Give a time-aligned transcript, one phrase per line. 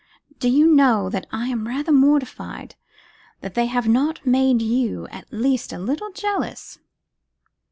[0.39, 2.73] Do you know that I am rather mortified,
[3.41, 6.79] that they have not made you at least a little jealous?